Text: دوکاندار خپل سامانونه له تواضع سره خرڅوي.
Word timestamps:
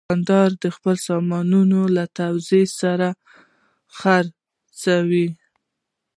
دوکاندار 0.05 0.49
خپل 0.75 0.95
سامانونه 1.07 1.79
له 1.95 2.03
تواضع 2.17 2.63
سره 2.79 3.09
خرڅوي. 3.97 5.27